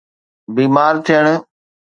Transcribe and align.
بيمار 0.55 0.93
ٿيڻ 1.05 1.25